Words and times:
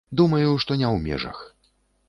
Думаю, 0.19 0.47
што 0.63 0.71
не 0.81 0.87
ў 0.93 1.05
межах. 1.05 1.47